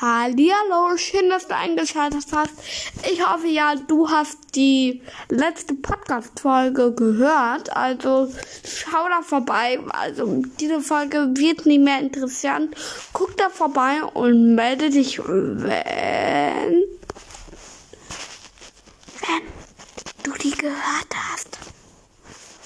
[0.00, 2.52] Hallihallo, schön, dass du eingeschaltet hast.
[3.10, 7.76] Ich hoffe ja, du hast die letzte Podcast-Folge gehört.
[7.76, 8.32] Also
[8.64, 9.80] schau da vorbei.
[9.88, 12.76] Also diese Folge wird nicht mehr interessant.
[13.12, 16.84] Guck da vorbei und melde dich, wenn, wenn
[20.22, 21.57] du die gehört hast.